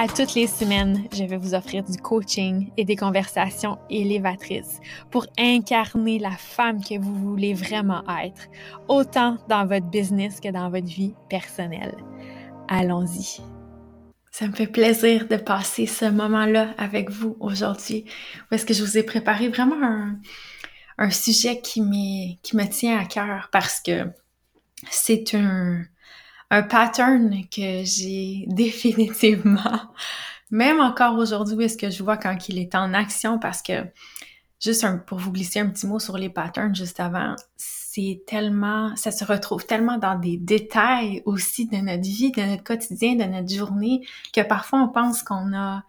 [0.00, 4.78] À toutes les semaines, je vais vous offrir du coaching et des conversations élévatrices
[5.10, 8.46] pour incarner la femme que vous voulez vraiment être,
[8.86, 11.96] autant dans votre business que dans votre vie personnelle.
[12.68, 13.40] Allons-y.
[14.30, 18.04] Ça me fait plaisir de passer ce moment-là avec vous aujourd'hui,
[18.50, 20.14] parce que je vous ai préparé vraiment
[20.96, 24.04] un, sujet qui, qui me tient à cœur parce que
[24.90, 25.82] c'est un,
[26.50, 29.92] un pattern que j'ai définitivement,
[30.50, 33.84] même encore aujourd'hui, est-ce que je vois quand il est en action parce que,
[34.60, 39.10] juste pour vous glisser un petit mot sur les patterns juste avant, c'est tellement, ça
[39.10, 43.52] se retrouve tellement dans des détails aussi de notre vie, de notre quotidien, de notre
[43.52, 45.84] journée, que parfois on pense qu'on a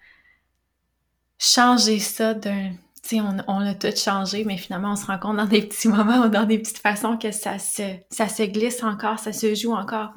[1.37, 2.71] changé ça d'un
[3.15, 6.29] on, a tout changé, mais finalement, on se rend compte dans des petits moments ou
[6.29, 10.13] dans des petites façons que ça se, ça se glisse encore, ça se joue encore.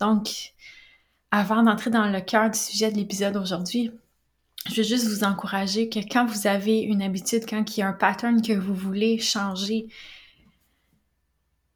[0.00, 0.54] Donc,
[1.30, 3.90] avant d'entrer dans le cœur du sujet de l'épisode aujourd'hui,
[4.70, 7.88] je veux juste vous encourager que quand vous avez une habitude, quand il y a
[7.88, 9.88] un pattern que vous voulez changer,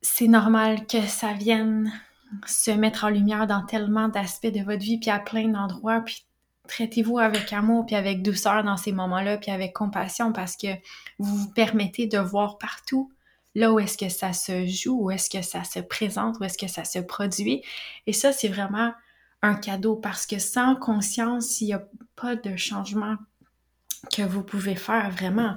[0.00, 1.92] c'est normal que ça vienne
[2.46, 6.24] se mettre en lumière dans tellement d'aspects de votre vie, puis à plein d'endroits, puis
[6.68, 10.68] traitez-vous avec amour, puis avec douceur dans ces moments-là, puis avec compassion, parce que
[11.18, 13.10] vous vous permettez de voir partout
[13.54, 16.58] là où est-ce que ça se joue, où est-ce que ça se présente, où est-ce
[16.58, 17.62] que ça se produit.
[18.06, 18.92] Et ça, c'est vraiment
[19.42, 23.16] un cadeau parce que sans conscience, il n'y a pas de changement
[24.12, 25.56] que vous pouvez faire vraiment.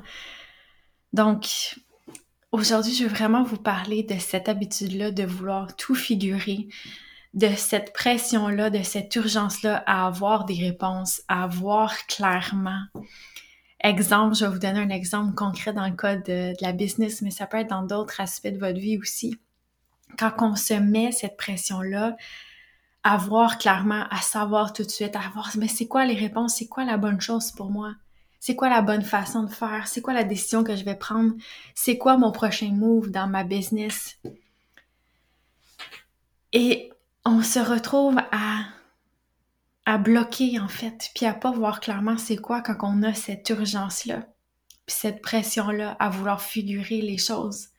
[1.13, 1.75] Donc,
[2.51, 6.67] aujourd'hui, je veux vraiment vous parler de cette habitude-là de vouloir tout figurer,
[7.34, 12.84] de cette pression-là, de cette urgence-là à avoir des réponses, à voir clairement.
[13.84, 17.31] Exemple, je vais vous donner un exemple concret dans le cas de, la business, mais
[17.31, 19.40] ça peut être dans d'autres aspects de votre vie aussi.
[20.19, 22.16] Quand on se met cette pression-là,
[23.03, 26.56] à voir clairement, à savoir tout de suite, à voir, mais c'est quoi les réponses,
[26.56, 27.96] c'est quoi la bonne chose pour moi?
[28.40, 29.88] C'est quoi la bonne façon de faire?
[29.88, 31.34] C'est quoi la décision que je vais prendre?
[31.74, 34.19] C'est quoi mon prochain move dans ma business?
[36.53, 36.92] Et
[37.25, 38.63] on se retrouve à,
[39.85, 43.49] à bloquer en fait, puis à pas voir clairement c'est quoi quand on a cette
[43.49, 44.27] urgence-là,
[44.85, 47.69] puis cette pression-là à vouloir figurer les choses.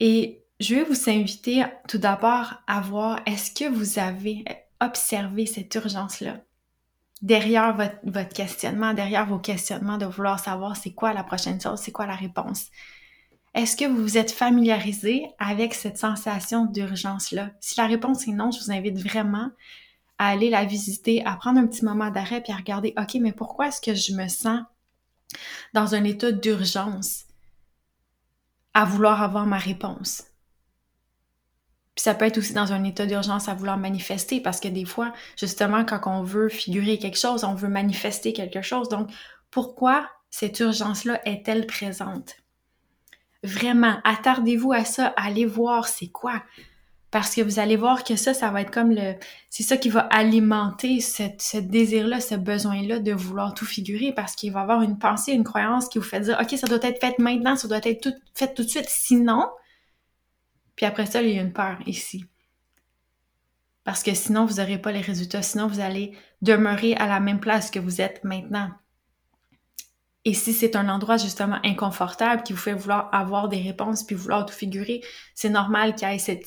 [0.00, 4.44] Et je vais vous inviter tout d'abord à voir est-ce que vous avez
[4.80, 6.40] observé cette urgence-là?
[7.22, 11.80] Derrière votre, votre, questionnement, derrière vos questionnements de vouloir savoir c'est quoi la prochaine chose,
[11.80, 12.66] c'est quoi la réponse.
[13.56, 17.52] Est-ce que vous vous êtes familiarisé avec cette sensation d'urgence-là?
[17.58, 19.50] Si la réponse est non, je vous invite vraiment
[20.18, 23.32] à aller la visiter, à prendre un petit moment d'arrêt puis à regarder, OK, mais
[23.32, 24.60] pourquoi est-ce que je me sens
[25.72, 27.24] dans un état d'urgence
[28.74, 30.24] à vouloir avoir ma réponse?
[31.94, 34.84] Puis ça peut être aussi dans un état d'urgence à vouloir manifester parce que des
[34.84, 38.90] fois, justement, quand on veut figurer quelque chose, on veut manifester quelque chose.
[38.90, 39.10] Donc,
[39.50, 42.36] pourquoi cette urgence-là est-elle présente?
[43.46, 46.42] Vraiment, attardez-vous à ça, allez voir c'est quoi.
[47.12, 49.14] Parce que vous allez voir que ça, ça va être comme le...
[49.48, 54.52] C'est ça qui va alimenter ce désir-là, ce besoin-là de vouloir tout figurer parce qu'il
[54.52, 57.00] va y avoir une pensée, une croyance qui vous fait dire, OK, ça doit être
[57.00, 59.46] fait maintenant, ça doit être tout, fait tout de suite, sinon...
[60.74, 62.26] Puis après ça, il y a une peur ici.
[63.84, 66.12] Parce que sinon, vous n'aurez pas les résultats, sinon vous allez
[66.42, 68.70] demeurer à la même place que vous êtes maintenant.
[70.26, 74.16] Et si c'est un endroit justement inconfortable qui vous fait vouloir avoir des réponses puis
[74.16, 75.00] vouloir tout figurer,
[75.36, 76.44] c'est normal qu'il y ait cette,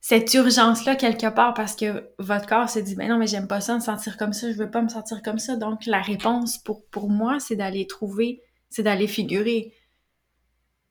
[0.00, 3.60] cette, urgence-là quelque part parce que votre corps se dit, ben non, mais j'aime pas
[3.60, 5.54] ça, me sentir comme ça, je veux pas me sentir comme ça.
[5.54, 9.72] Donc, la réponse pour, moi, c'est d'aller trouver, c'est d'aller figurer.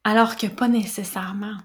[0.06, 1.57] Alors que pas nécessairement.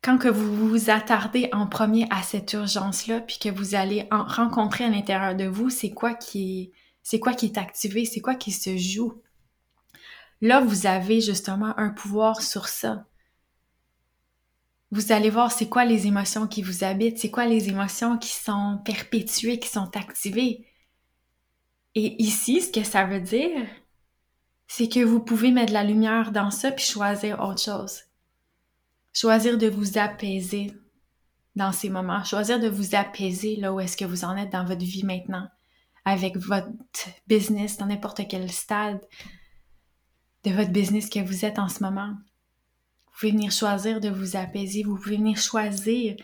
[0.00, 4.24] Quand que vous vous attardez en premier à cette urgence-là, puis que vous allez en
[4.24, 6.72] rencontrer à l'intérieur de vous, c'est quoi qui
[7.02, 8.04] c'est quoi qui est activé?
[8.04, 9.20] C'est quoi qui se joue?
[10.40, 13.06] Là, vous avez justement un pouvoir sur ça.
[14.90, 18.32] Vous allez voir c'est quoi les émotions qui vous habitent, c'est quoi les émotions qui
[18.32, 20.66] sont perpétuées, qui sont activées?
[21.94, 23.66] Et ici, ce que ça veut dire,
[24.66, 28.00] c'est que vous pouvez mettre de la lumière dans ça puis choisir autre chose.
[29.14, 30.72] Choisir de vous apaiser,
[31.54, 34.64] dans ces moments, choisir de vous apaiser là où est-ce que vous en êtes dans
[34.64, 35.48] votre vie maintenant,
[36.04, 36.70] avec votre
[37.26, 39.00] business, dans n'importe quel stade
[40.44, 42.14] de votre business que vous êtes en ce moment.
[43.06, 46.16] Vous pouvez venir choisir de vous apaiser, vous pouvez venir choisir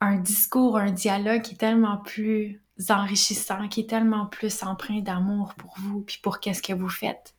[0.00, 5.54] un discours, un dialogue qui est tellement plus enrichissant, qui est tellement plus empreint d'amour
[5.54, 7.34] pour vous, puis pour qu'est-ce que vous faites.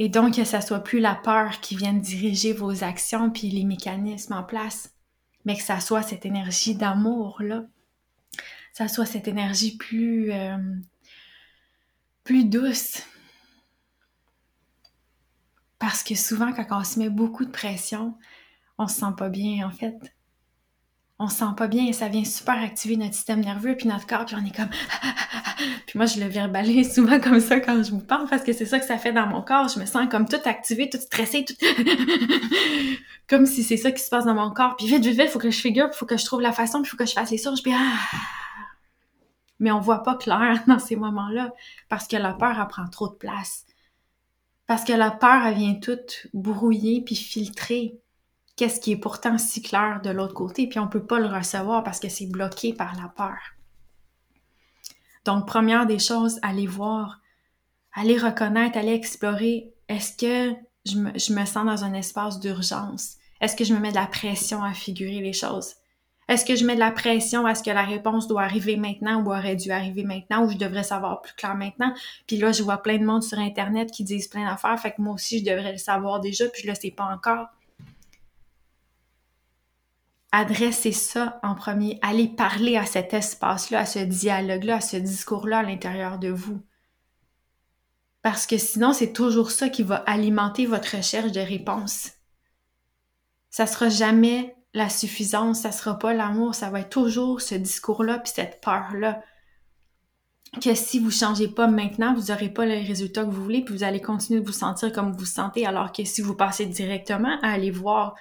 [0.00, 3.64] Et donc que ça soit plus la peur qui vienne diriger vos actions puis les
[3.64, 4.94] mécanismes en place,
[5.44, 7.64] mais que ça soit cette énergie d'amour là,
[8.78, 10.56] ça soit cette énergie plus euh,
[12.22, 13.02] plus douce.
[15.80, 18.14] Parce que souvent quand on se met beaucoup de pression,
[18.78, 19.96] on se sent pas bien en fait.
[21.18, 24.06] On se sent pas bien et ça vient super activer notre système nerveux puis notre
[24.06, 24.70] corps puis on est comme
[25.88, 28.66] puis moi je le verbalise souvent comme ça quand je vous parle parce que c'est
[28.66, 29.66] ça que ça fait dans mon corps.
[29.66, 31.56] Je me sens comme tout activé tout stressé tout
[33.28, 34.76] comme si c'est ça qui se passe dans mon corps.
[34.76, 36.92] Puis vite vite vite faut que je figure faut que je trouve la façon puis
[36.92, 37.98] faut que je fasse les choses puis ah
[39.58, 41.52] mais on voit pas clair dans ces moments-là
[41.88, 43.66] parce que la peur elle prend trop de place
[44.66, 48.00] parce que la peur elle vient toute brouiller puis filtrer
[48.58, 51.84] qu'est-ce qui est pourtant si clair de l'autre côté, puis on peut pas le recevoir
[51.84, 53.38] parce que c'est bloqué par la peur.
[55.24, 57.20] Donc, première des choses, allez voir,
[57.92, 63.16] allez reconnaître, allez explorer, est-ce que je me, je me, sens dans un espace d'urgence?
[63.40, 65.74] Est-ce que je me mets de la pression à figurer les choses?
[66.28, 69.22] Est-ce que je mets de la pression à ce que la réponse doit arriver maintenant
[69.22, 71.94] ou aurait dû arriver maintenant ou je devrais savoir plus clair maintenant?
[72.26, 75.00] Puis là, je vois plein de monde sur Internet qui disent plein d'affaires, fait que
[75.00, 77.46] moi aussi, je devrais le savoir déjà, puis je le sais pas encore
[80.32, 81.98] adressez ça en premier.
[82.02, 86.60] Allez parler à cet espace-là, à ce dialogue-là, à ce discours-là à l'intérieur de vous.
[88.22, 92.12] Parce que sinon, c'est toujours ça qui va alimenter votre recherche de réponses.
[93.50, 98.18] Ça sera jamais la suffisance, ça sera pas l'amour, ça va être toujours ce discours-là
[98.18, 99.22] puis cette peur-là.
[100.62, 103.74] Que si vous changez pas maintenant, vous n'aurez pas les résultats que vous voulez, puis
[103.74, 106.66] vous allez continuer de vous sentir comme vous vous sentez, alors que si vous passez
[106.66, 108.14] directement à aller voir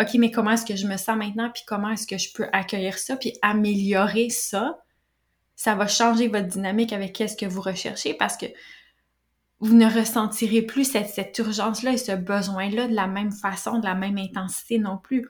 [0.00, 2.46] OK, mais comment est-ce que je me sens maintenant, puis comment est-ce que je peux
[2.52, 4.78] accueillir ça, puis améliorer ça,
[5.54, 8.46] ça va changer votre dynamique avec qu'est-ce que vous recherchez parce que
[9.60, 13.86] vous ne ressentirez plus cette, cette urgence-là et ce besoin-là de la même façon, de
[13.86, 15.28] la même intensité non plus.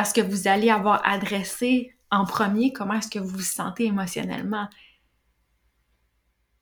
[0.00, 4.66] Parce que vous allez avoir adressé en premier comment est-ce que vous vous sentez émotionnellement.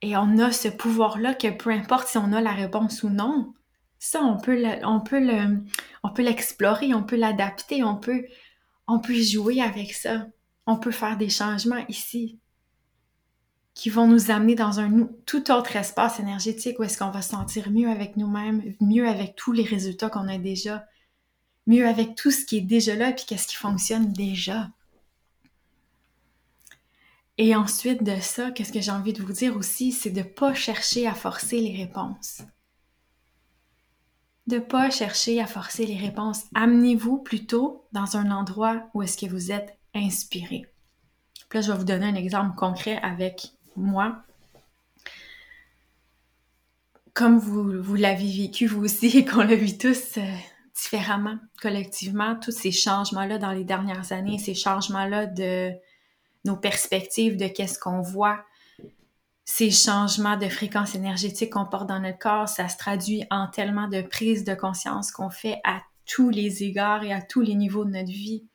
[0.02, 3.55] Et on a ce pouvoir-là que peu importe si on a la réponse ou non,
[4.00, 5.62] ça, on peut on peut le,
[6.02, 8.25] on peut l'explorer, on peut l'adapter, on peut,
[8.88, 10.26] on peut jouer avec ça.
[10.67, 12.41] On peut faire des changements ici
[13.73, 17.31] qui vont nous amener dans un tout autre espace énergétique où est-ce qu'on va se
[17.31, 20.84] sentir mieux avec nous-mêmes, mieux avec tous les résultats qu'on a déjà,
[21.69, 24.69] mieux avec tout ce qui est déjà là, puis qu'est-ce qui fonctionne déjà.
[27.37, 30.25] Et ensuite de ça, qu'est-ce que j'ai envie de vous dire aussi, c'est de ne
[30.25, 32.43] pas chercher à forcer les réponses
[34.49, 36.44] de pas chercher à forcer les réponses.
[36.55, 40.67] Amenez-vous plutôt dans un endroit où est-ce que vous êtes inspiré.
[41.53, 44.23] Là, je vais vous donner un exemple concret avec moi.
[47.12, 50.37] Comme vous, vous l'avez vécu vous aussi et qu'on le vit tous euh,
[50.80, 55.72] différemment, collectivement, tous ces changements-là dans les dernières années, ces changements-là de
[56.44, 58.44] nos perspectives, de qu'est-ce qu'on voit,
[59.44, 63.88] ces changements de fréquence énergétique qu'on porte dans notre corps, ça se traduit en tellement
[63.88, 67.84] de prise de conscience qu'on fait à tous les égards et à tous les niveaux
[67.84, 68.46] de notre vie.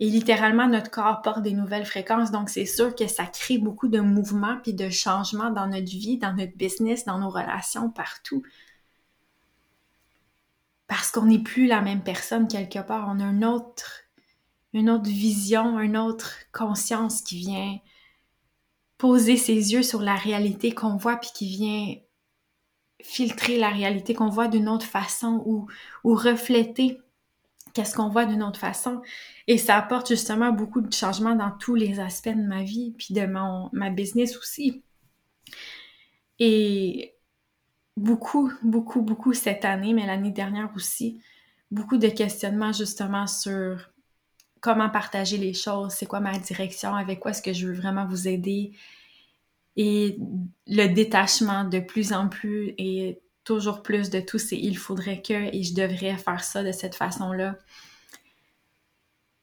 [0.00, 3.88] Et littéralement, notre corps porte des nouvelles fréquences, donc c'est sûr que ça crée beaucoup
[3.88, 8.42] de mouvements puis de changements dans notre vie, dans notre business, dans nos relations, partout.
[10.86, 14.02] Parce qu'on n'est plus la même personne quelque part, on a une autre,
[14.72, 17.78] une autre vision, une autre conscience qui vient
[18.98, 21.94] poser ses yeux sur la réalité qu'on voit puis qui vient
[23.02, 25.68] filtrer la réalité qu'on voit d'une autre façon ou,
[26.04, 27.00] refléter
[27.74, 29.02] qu'est-ce qu'on voit d'une autre façon.
[29.46, 33.12] Et ça apporte justement beaucoup de changements dans tous les aspects de ma vie puis
[33.12, 34.82] de mon, ma business aussi.
[36.38, 37.13] Et
[37.96, 41.20] beaucoup, beaucoup, beaucoup cette année, mais l'année dernière aussi,
[41.70, 43.90] beaucoup de questionnements justement sur
[44.60, 48.06] comment partager les choses, c'est quoi ma direction, avec quoi est-ce que je veux vraiment
[48.06, 48.72] vous aider.
[49.76, 50.18] Et
[50.66, 55.54] le détachement de plus en plus et toujours plus de tout, c'est il faudrait que
[55.54, 57.58] et je devrais faire ça de cette façon-là.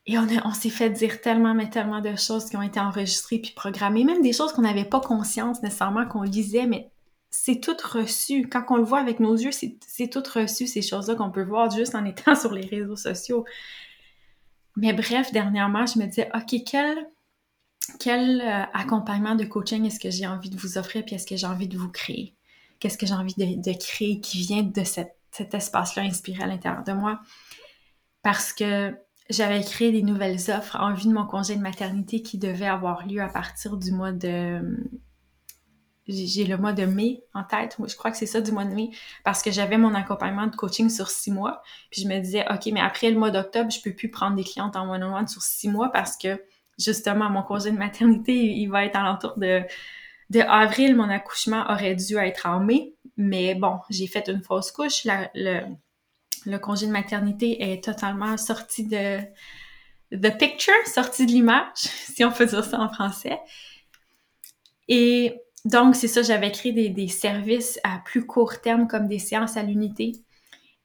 [0.08, 3.38] Et on, on s'est fait dire tellement, mais tellement de choses qui ont été enregistrées
[3.38, 6.92] puis programmées, même des choses qu'on n'avait pas conscience nécessairement qu'on lisait, mais
[7.32, 8.48] c'est tout reçu.
[8.48, 11.72] Quand on le voit avec nos yeux, c'est tout reçu, ces choses-là qu'on peut voir
[11.72, 13.46] juste en étant sur les réseaux sociaux.
[14.76, 16.56] Mais bref, dernièrement, je me disais, OK,
[18.00, 21.38] quel, euh, accompagnement de coaching est-ce que j'ai envie de vous offrir, puis est-ce que
[21.38, 22.36] j'ai envie de vous créer?
[22.80, 25.16] Qu'est-ce que j'ai envie de, créer qui vient de cet
[25.54, 27.22] espace-là inspiré à l'intérieur de moi?
[28.24, 28.96] Parce que
[29.30, 33.06] j'avais créé des nouvelles offres en vue de mon congé de maternité qui devait avoir
[33.08, 34.62] lieu à partir du mois de
[36.08, 38.74] j'ai le mois de mai en tête, je crois que c'est ça du mois de
[38.74, 38.90] mai,
[39.24, 41.62] parce que j'avais mon accompagnement de coaching sur six mois.
[41.92, 44.44] Puis je me disais, OK, mais après le mois d'octobre, je peux plus prendre des
[44.44, 46.44] clientes en one-on-one sur six mois parce que
[46.80, 49.62] justement, mon congé de maternité, il va être alentour de,
[50.30, 50.96] de avril.
[50.96, 52.96] Mon accouchement aurait dû être en mai.
[53.18, 55.06] Mais bon, j'ai fait une fausse couche.
[55.06, 55.62] le,
[56.46, 59.20] le congé de maternité est totalement sorti de
[60.12, 63.40] the picture, sorti de l'image, si on peut dire ça en français.
[64.88, 69.58] Et donc, c'est ça, j'avais créé des, services à plus court terme comme des séances
[69.58, 70.14] à l'unité.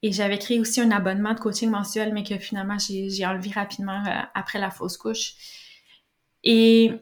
[0.02, 4.04] Et j'avais créé aussi un abonnement de coaching mensuel, mais que finalement, j'ai enlevé rapidement
[4.06, 5.34] euh, après la fausse couche.
[6.44, 6.92] Et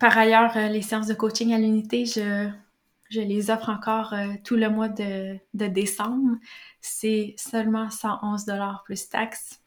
[0.00, 2.50] par ailleurs, euh, les séances de coaching à l'unité, je,
[3.10, 6.36] les offre encore euh, tout le mois de, de décembre.
[6.80, 9.60] C'est seulement 111 dollars plus taxes.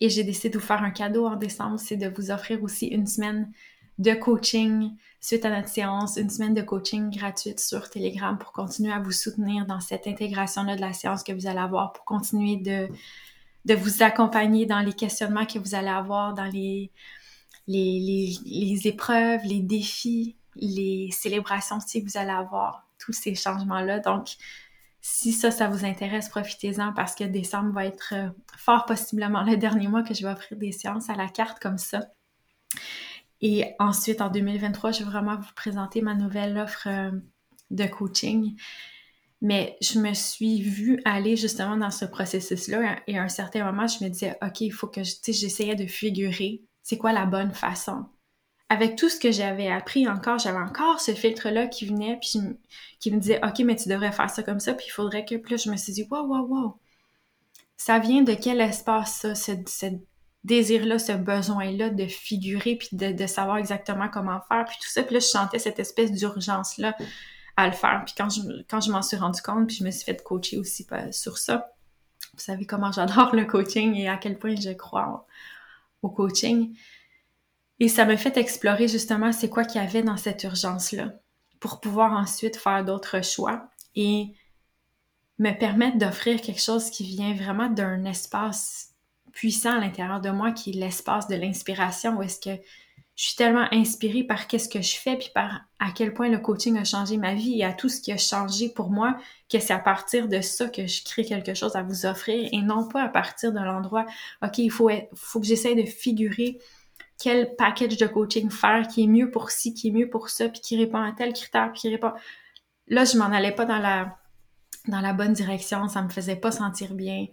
[0.00, 2.86] Et j'ai décidé de vous faire un cadeau en décembre, c'est de vous offrir aussi
[2.86, 3.52] une semaine
[3.98, 8.92] de coaching suite à notre séance, une semaine de coaching gratuite sur Telegram pour continuer
[8.92, 12.58] à vous soutenir dans cette intégration-là de la séance que vous allez avoir, pour continuer
[12.58, 12.88] de,
[13.64, 16.92] de vous accompagner dans les questionnements que vous allez avoir, dans les,
[17.66, 23.98] les, les, épreuves, les défis, les célébrations que vous allez avoir, tous ces changements-là.
[23.98, 24.28] Donc,
[25.00, 29.56] si ça, ça vous intéresse, profitez-en parce que décembre va être euh, fort possiblement le
[29.56, 32.02] dernier mois que je vais offrir des séances à la carte comme ça.
[33.48, 37.12] Et ensuite, en 2023, je vais vraiment vous présenter ma nouvelle offre euh,
[37.70, 38.56] de coaching.
[39.40, 43.86] Mais je me suis vue aller justement dans ce processus-là et à un certain moment,
[43.86, 48.06] je me disais, OK, il faut que j'essayais de figurer c'est quoi la bonne façon.
[48.68, 52.40] Avec tout ce que j'avais appris encore, j'avais encore ce filtre-là qui venait, puis
[52.98, 55.36] qui me disait, OK, mais tu devrais faire ça comme ça, puis il faudrait que.
[55.36, 56.80] Puis là, je me suis dit, wow, wow, wow.
[57.76, 60.15] Ça vient de quel espace, ça, cette
[60.46, 65.02] désir-là, ce besoin-là de figurer, puis de, savoir exactement comment faire, puis tout ça.
[65.02, 66.96] Puis là, je sentais cette espèce d'urgence-là
[67.56, 68.02] à le faire.
[68.06, 70.58] Puis quand je, quand je m'en suis rendu compte, puis je me suis fait coacher
[70.58, 71.72] aussi sur ça.
[72.32, 75.26] Vous savez comment j'adore le coaching et à quel point je crois
[76.02, 76.76] au coaching.
[77.80, 81.12] Et ça m'a fait explorer justement c'est quoi qu'il y avait dans cette urgence-là
[81.60, 84.34] pour pouvoir ensuite faire d'autres choix et
[85.38, 88.95] me permettre d'offrir quelque chose qui vient vraiment d'un espace
[89.36, 92.62] puissant à l'intérieur de moi qui est l'espace de l'inspiration où est-ce que
[93.16, 96.38] je suis tellement inspirée par qu'est-ce que je fais puis par à quel point le
[96.38, 99.18] coaching a changé ma vie et à tout ce qui a changé pour moi
[99.52, 102.62] que c'est à partir de ça que je crée quelque chose à vous offrir et
[102.62, 104.06] non pas à partir de l'endroit
[104.42, 106.58] OK, il faut que j'essaie de figurer
[107.22, 110.48] quel package de coaching faire qui est mieux pour ci, qui est mieux pour ça
[110.48, 112.12] puis qui répond à tel critère puis qui répond.
[112.88, 114.16] Là je m'en allais pas dans la
[114.88, 117.26] dans la bonne direction, ça me faisait pas sentir bien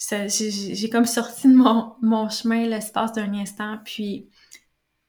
[0.00, 4.28] j'ai comme sorti de mon, mon chemin l'espace d'un instant, puis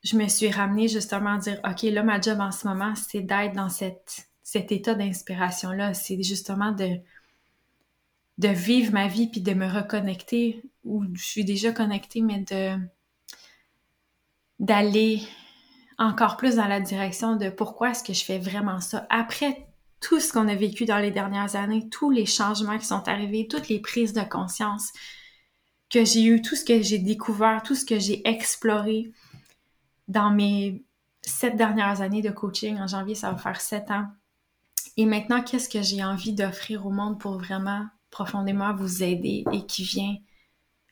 [0.04, 3.22] je me suis ramenée justement à dire, OK, là, ma job en ce moment, c'est
[3.22, 5.94] d'être dans cette, cet état d'inspiration-là.
[5.94, 6.98] C'est justement de,
[8.38, 12.78] de vivre ma vie, puis de me reconnecter, où je suis déjà connectée, mais de
[14.60, 15.24] d'aller
[15.98, 19.08] encore plus dans la direction de pourquoi est-ce que je fais vraiment ça.
[19.10, 19.71] Après
[20.02, 23.48] tout ce qu'on a vécu dans les dernières années, tous les changements qui sont arrivés,
[23.48, 24.92] toutes les prises de conscience
[25.90, 29.12] que j'ai eues, tout ce que j'ai découvert, tout ce que j'ai exploré
[30.08, 30.84] dans mes
[31.22, 32.78] sept dernières années de coaching.
[32.80, 34.08] En janvier, ça va faire sept ans.
[34.98, 39.66] Et maintenant, qu'est-ce que j'ai envie d'offrir au monde pour vraiment profondément vous aider et
[39.66, 40.16] qui vient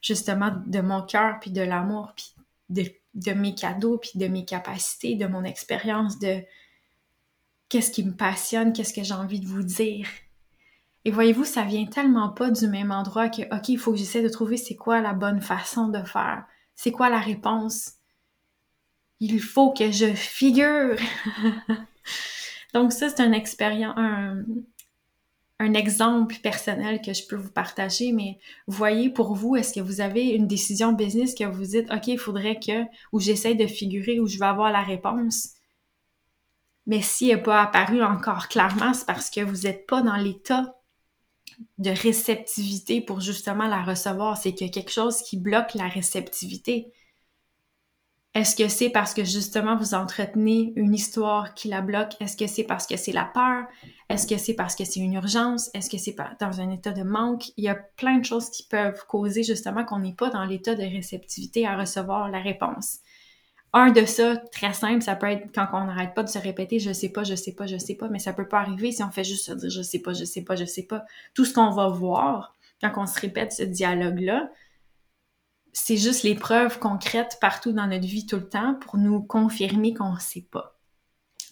[0.01, 2.33] justement de mon cœur, puis de l'amour, puis
[2.69, 6.41] de, mes cadeaux, puis de mes capacités, de mon expérience, de,
[7.69, 10.07] qu'est-ce qui me passionne, qu'est-ce que j'ai envie de vous dire.
[11.05, 14.21] Et voyez-vous, ça vient tellement pas du même endroit que, OK, il faut que j'essaie
[14.21, 16.45] de trouver c'est quoi la bonne façon de faire,
[16.75, 17.93] c'est quoi la réponse?
[19.19, 20.97] Il faut que je figure.
[22.73, 23.33] Donc ça, c'est un
[25.61, 29.99] un exemple personnel que je peux vous partager, mais voyez pour vous, est-ce que vous
[29.99, 34.21] avez une décision business que vous dites, OK, il faudrait que, ou j'essaie de figurer,
[34.21, 35.58] ou je vais avoir la réponse?
[36.89, 40.75] Mais s'il n'est pas apparu encore clairement, c'est parce que vous n'êtes pas dans l'état
[41.77, 44.37] de réceptivité pour justement la recevoir.
[44.37, 46.91] C'est a quelque chose qui bloque la réceptivité.
[48.33, 52.15] Est-ce que c'est parce que justement vous entretenez une histoire qui la bloque?
[52.21, 53.65] Est-ce que c'est parce que c'est la peur?
[54.09, 55.69] Est-ce que c'est parce que c'est une urgence?
[55.75, 57.49] Est-ce que c'est dans un état de manque?
[57.57, 60.73] Il y a plein de choses qui peuvent causer justement qu'on n'est pas dans l'état
[60.73, 62.97] de réceptivité à recevoir la réponse.
[63.73, 66.79] Un de ça, très simple, ça peut être quand on n'arrête pas de se répéter
[66.79, 69.03] je sais pas, je sais pas, je sais pas, mais ça peut pas arriver si
[69.03, 71.05] on fait juste se dire je sais pas, je sais pas, je sais pas.
[71.35, 74.49] Tout ce qu'on va voir quand on se répète ce dialogue-là,
[75.71, 79.93] c'est juste les preuves concrètes partout dans notre vie tout le temps pour nous confirmer
[79.93, 80.79] qu'on ne sait pas.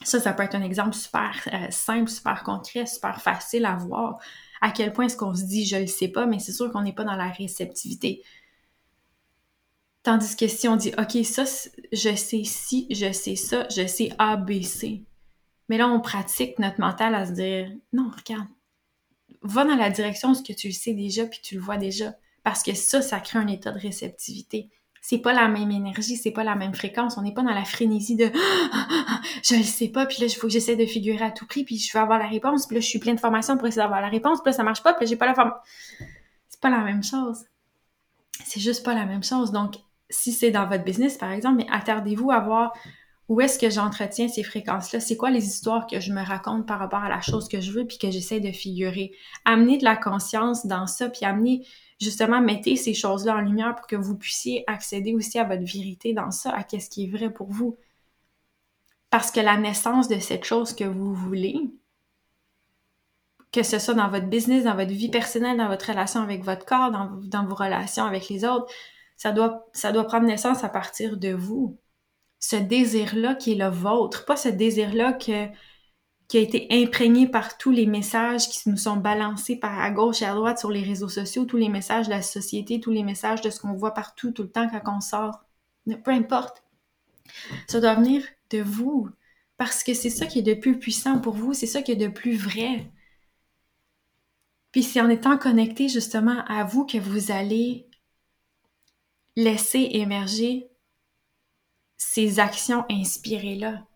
[0.03, 4.19] Ça, ça peut être un exemple super euh, simple, super concret, super facile à voir.
[4.62, 6.71] À quel point est-ce qu'on se dit je ne le sais pas, mais c'est sûr
[6.71, 8.24] qu'on n'est pas dans la réceptivité.
[10.07, 11.43] Tandis que si on dit OK, ça,
[11.91, 15.03] je sais ci, je sais ça, je sais A, B, C.
[15.67, 18.47] Mais là, on pratique notre mental à se dire non, regarde,
[19.41, 22.13] va dans la direction ce que tu le sais déjà puis tu le vois déjà
[22.45, 24.69] parce que ça, ça crée un état de réceptivité.
[25.01, 27.17] C'est pas la même énergie, c'est pas la même fréquence.
[27.17, 28.31] On n'est pas dans la frénésie de
[29.43, 31.65] je le sais pas, puis là, il faut que j'essaie de figurer à tout prix,
[31.65, 33.81] puis je veux avoir la réponse, puis là, je suis pleine de formation pour essayer
[33.81, 35.51] d'avoir la réponse, puis là, ça marche pas, puis j'ai pas la forme.
[36.47, 37.43] C'est pas la même chose.
[38.45, 39.51] C'est juste pas la même chose.
[39.51, 39.75] Donc,
[40.09, 42.73] si c'est dans votre business, par exemple, mais attardez-vous à voir
[43.29, 45.01] où est-ce que j'entretiens ces fréquences-là?
[45.01, 47.71] C'est quoi les histoires que je me raconte par rapport à la chose que je
[47.71, 49.11] veux puis que j'essaie de figurer?
[49.43, 51.65] Amener de la conscience dans ça, puis amener
[51.99, 56.13] justement, mettez ces choses-là en lumière pour que vous puissiez accéder aussi à votre vérité
[56.13, 57.75] dans ça, à qu'est-ce qui est vrai pour vous.
[59.09, 61.59] Parce que la naissance de cette chose que vous voulez,
[63.51, 66.65] que ce soit dans votre business, dans votre vie personnelle, dans votre relation avec votre
[66.65, 68.71] corps, dans vos relations avec les autres,
[69.17, 69.67] ça doit,
[70.05, 71.77] prendre naissance à partir de vous.
[72.39, 75.51] Ce désir-là qui est le vôtre, pas ce désir-là qui a
[76.33, 80.36] été imprégné par tous les messages qui nous sont balancés par à gauche et à
[80.36, 83.50] droite sur les réseaux sociaux, tous les messages de la société, tous les messages de
[83.50, 85.43] ce qu'on voit partout tout le temps quand on sort.
[86.03, 86.63] Peu importe.
[87.67, 89.09] Ça doit venir de vous.
[89.57, 91.95] Parce que c'est ça qui est de plus puissant pour vous, c'est ça qui est
[91.95, 92.91] de plus vrai.
[94.71, 97.88] Puis c'est en étant connecté justement à vous que vous allez
[99.38, 100.67] laisser émerger
[101.96, 103.88] ces actions inspirées-là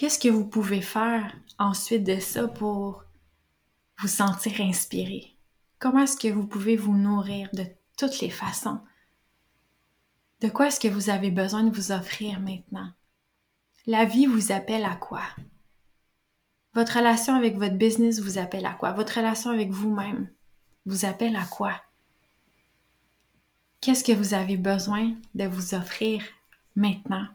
[0.00, 3.04] qu'est-ce que vous pouvez faire ensuite de ça pour
[3.98, 5.36] vous sentir inspiré?
[5.78, 7.66] Comment est-ce que vous pouvez vous nourrir de
[7.98, 8.80] toutes les façons?
[10.40, 12.90] De quoi est-ce que vous avez besoin de vous offrir maintenant?
[13.86, 15.22] La vie vous appelle à quoi?
[16.72, 18.92] Votre relation avec votre business vous appelle à quoi?
[18.92, 20.30] Votre relation avec vous-même
[20.86, 21.74] vous appelle à quoi?
[23.80, 26.22] Qu'est-ce que vous avez besoin de vous offrir
[26.76, 27.26] maintenant?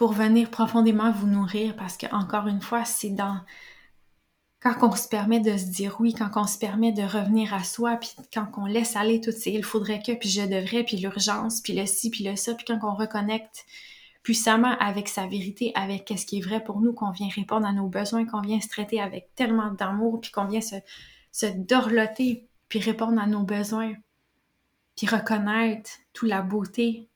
[0.00, 3.38] pour venir profondément vous nourrir parce que, encore une fois, c'est dans
[4.62, 7.62] quand on se permet de se dire oui, quand on se permet de revenir à
[7.62, 10.96] soi, puis quand on laisse aller toutes ces il faudrait que, puis je devrais, puis
[10.96, 13.66] l'urgence, puis le ci, puis le ça, puis quand on reconnecte
[14.22, 17.72] puissamment avec sa vérité, avec ce qui est vrai pour nous, qu'on vient répondre à
[17.74, 20.76] nos besoins, qu'on vient se traiter avec tellement d'amour, puis qu'on vient se,
[21.30, 23.92] se dorloter, puis répondre à nos besoins,
[25.00, 27.08] puis reconnaître toute la beauté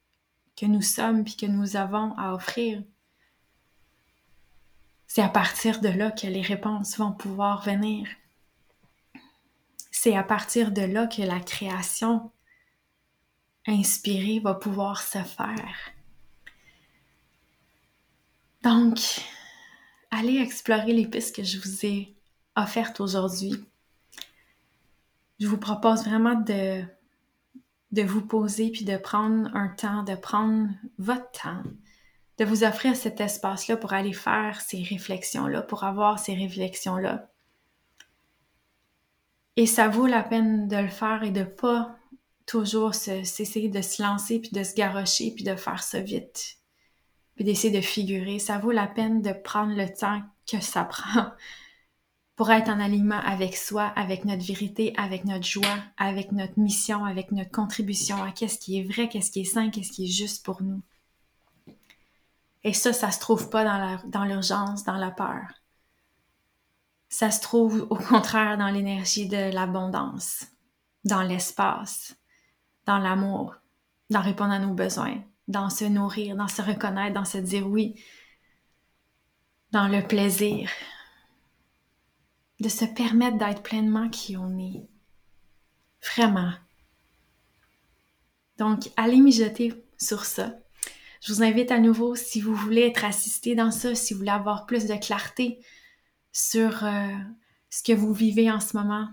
[0.56, 2.82] que nous sommes puis que nous avons à offrir.
[5.06, 8.08] C'est à partir de là que les réponses vont pouvoir venir.
[9.90, 12.32] C'est à partir de là que la création
[13.66, 15.76] inspirée va pouvoir se faire.
[18.62, 18.98] Donc,
[20.10, 22.16] allez explorer les pistes que je vous ai
[22.56, 23.62] offertes aujourd'hui.
[25.38, 26.82] Je vous propose vraiment de
[27.94, 31.62] de vous poser puis de prendre un temps, de prendre votre temps,
[32.38, 37.30] de vous offrir cet espace-là pour aller faire ces réflexions-là, pour avoir ces réflexions-là.
[39.56, 41.96] Et ça vaut la peine de le faire et de pas
[42.46, 46.58] toujours s'essayer de se lancer puis de se garrocher puis de faire ça vite
[47.36, 48.38] puis d'essayer de figurer.
[48.38, 51.30] Ça vaut la peine de prendre le temps que ça prend
[52.36, 57.04] pour être en alignement avec soi, avec notre vérité, avec notre joie, avec notre mission,
[57.04, 60.12] avec notre contribution à qu'est-ce qui est vrai, qu'est-ce qui est sain, qu'est-ce qui est
[60.12, 60.82] juste pour nous.
[62.64, 63.64] Et ça, ça se trouve pas
[64.06, 65.46] dans l'urgence, dans, dans la peur.
[67.08, 70.46] Ça se trouve au contraire dans l'énergie de l'abondance,
[71.04, 72.16] dans l'espace,
[72.86, 73.54] dans l'amour,
[74.10, 77.94] dans répondre à nos besoins, dans se nourrir, dans se reconnaître, dans se dire oui,
[79.70, 80.70] dans le plaisir,
[82.60, 84.86] de se permettre d'être pleinement qui on est.
[86.02, 86.52] Vraiment.
[88.58, 90.54] Donc, allez mijoter sur ça.
[91.20, 94.30] Je vous invite à nouveau, si vous voulez être assisté dans ça, si vous voulez
[94.30, 95.58] avoir plus de clarté
[96.32, 97.08] sur euh,
[97.70, 99.08] ce que vous vivez en ce moment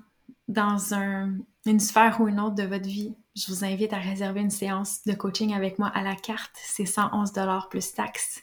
[0.47, 4.41] dans un, une sphère ou une autre de votre vie, je vous invite à réserver
[4.41, 6.51] une séance de coaching avec moi à la carte.
[6.55, 7.31] C'est 111
[7.69, 8.41] plus taxes.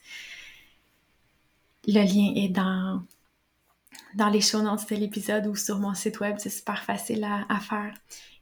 [1.87, 3.03] Le lien est dans,
[4.15, 6.37] dans les show notes de l'épisode ou sur mon site web.
[6.39, 7.93] C'est super facile à, faire.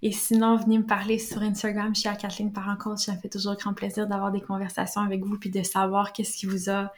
[0.02, 1.94] Et sinon, venez me parler sur Instagram.
[1.94, 3.00] Je Kathleen Coach.
[3.00, 6.36] Ça me fait toujours grand plaisir d'avoir des conversations avec vous puis de savoir qu'est-ce
[6.36, 6.92] qui vous a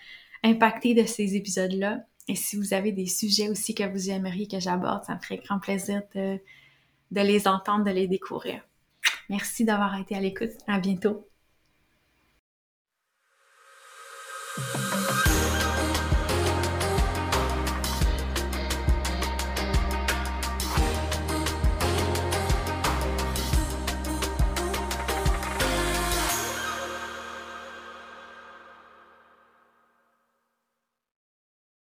[0.44, 2.00] impacté de ces épisodes-là.
[2.28, 5.38] Et si vous avez des sujets aussi que vous aimeriez que j'aborde, ça me ferait
[5.38, 6.40] grand plaisir de
[7.10, 8.60] les entendre, de les découvrir.
[9.30, 10.52] Merci d'avoir été à l'écoute.
[10.66, 11.28] À bientôt.